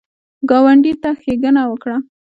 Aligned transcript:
ګاونډي 0.49 0.93
ته 1.01 1.09
ښېګڼه 1.21 1.63
وکړه 1.67 1.97